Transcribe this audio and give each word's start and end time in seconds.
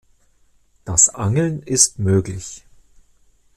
Das 0.83 1.09
Angeln 1.09 1.61
ist 1.61 1.99
möglich. 1.99 2.65